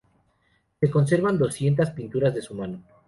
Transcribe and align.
Se 0.79 0.89
conservan 0.89 1.37
doscientas 1.37 1.91
pinturas 1.91 2.33
de 2.33 2.41
su 2.41 2.55
mano. 2.55 2.81